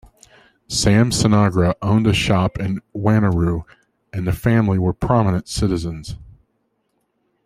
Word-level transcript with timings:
Sam 0.67 1.11
Sinagra 1.11 1.75
owned 1.83 2.07
a 2.07 2.13
shop 2.15 2.57
in 2.57 2.81
Wanneroo, 2.95 3.65
and 4.11 4.25
the 4.25 4.31
family 4.31 4.79
were 4.79 4.93
prominent 4.93 5.47
citizens. 5.47 6.15